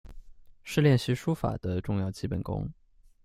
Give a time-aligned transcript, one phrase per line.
[0.63, 2.67] 是练习书法的重要基本功。